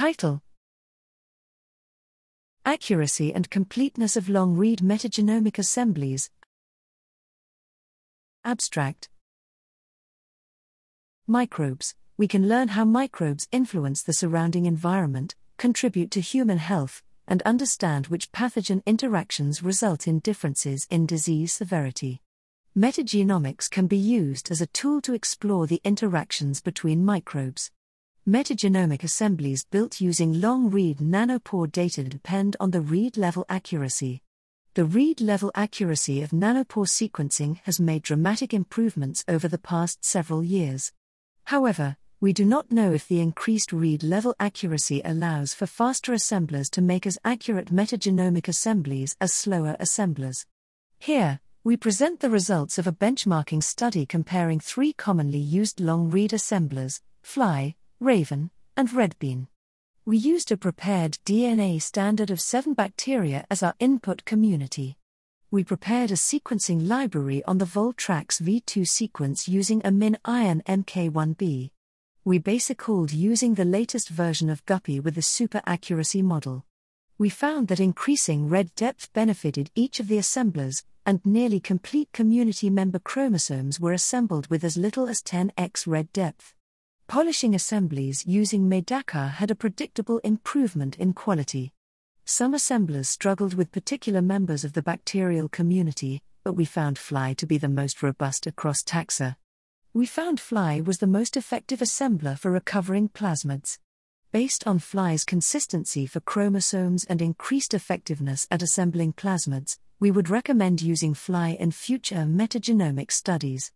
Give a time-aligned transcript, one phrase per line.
[0.00, 0.40] Title
[2.64, 6.30] Accuracy and completeness of long read metagenomic assemblies.
[8.42, 9.10] Abstract
[11.26, 11.94] Microbes.
[12.16, 18.06] We can learn how microbes influence the surrounding environment, contribute to human health, and understand
[18.06, 22.22] which pathogen interactions result in differences in disease severity.
[22.74, 27.70] Metagenomics can be used as a tool to explore the interactions between microbes.
[28.28, 34.22] Metagenomic assemblies built using long read nanopore data depend on the read level accuracy.
[34.74, 40.44] The read level accuracy of nanopore sequencing has made dramatic improvements over the past several
[40.44, 40.92] years.
[41.44, 46.68] However, we do not know if the increased read level accuracy allows for faster assemblers
[46.70, 50.44] to make as accurate metagenomic assemblies as slower assemblers.
[50.98, 56.34] Here, we present the results of a benchmarking study comparing three commonly used long read
[56.34, 59.46] assemblers Flye, Raven, and Redbean.
[60.04, 64.96] We used a prepared DNA standard of seven bacteria as our input community.
[65.50, 71.70] We prepared a sequencing library on the Voltrax V2 sequence using a MinION MK1B
[72.22, 76.66] we basecalled using the latest version of Guppy with the super accuracy model.
[77.16, 82.68] We found that increasing read depth benefited each of the assemblers, and nearly complete community
[82.68, 86.54] member chromosomes were assembled with as little as 10x read depth.
[87.10, 91.72] Polishing assemblies using Medaka had a predictable improvement in quality.
[92.24, 97.46] Some assemblers struggled with particular members of the bacterial community, but we found Flye to
[97.46, 99.34] be the most robust across taxa.
[99.92, 103.78] We found Flye was the most effective assembler for recovering plasmids.
[104.30, 110.80] Based on Flye's consistency for chromosomes and increased effectiveness at assembling plasmids, we would recommend
[110.80, 113.72] using Flye in future metagenomic studies.